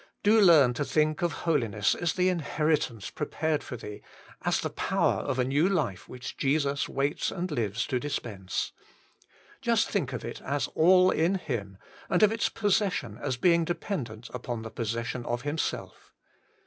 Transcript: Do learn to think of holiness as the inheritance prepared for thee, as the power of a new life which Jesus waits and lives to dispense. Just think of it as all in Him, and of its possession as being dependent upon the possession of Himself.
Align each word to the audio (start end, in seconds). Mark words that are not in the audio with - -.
Do 0.23 0.41
learn 0.41 0.73
to 0.73 0.83
think 0.83 1.21
of 1.21 1.31
holiness 1.45 1.93
as 1.93 2.13
the 2.13 2.27
inheritance 2.27 3.11
prepared 3.11 3.61
for 3.63 3.77
thee, 3.77 4.01
as 4.41 4.59
the 4.59 4.71
power 4.71 5.21
of 5.21 5.37
a 5.37 5.43
new 5.43 5.69
life 5.69 6.09
which 6.09 6.37
Jesus 6.37 6.89
waits 6.89 7.29
and 7.29 7.51
lives 7.51 7.85
to 7.85 7.99
dispense. 7.99 8.71
Just 9.61 9.91
think 9.91 10.11
of 10.11 10.25
it 10.25 10.41
as 10.41 10.65
all 10.69 11.11
in 11.11 11.35
Him, 11.35 11.77
and 12.09 12.23
of 12.23 12.31
its 12.31 12.49
possession 12.49 13.19
as 13.21 13.37
being 13.37 13.63
dependent 13.63 14.27
upon 14.33 14.63
the 14.63 14.71
possession 14.71 15.23
of 15.23 15.43
Himself. 15.43 16.15